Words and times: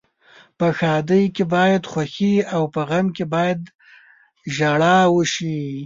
په 0.57 0.67
ښادۍ 0.77 1.23
کې 1.35 1.43
باید 1.55 1.83
خوښي 1.91 2.33
او 2.55 2.63
په 2.73 2.81
غم 2.89 3.07
کې 3.15 3.25
باید 3.33 3.59
ژاړا 4.55 4.97
وشي. 5.15 5.59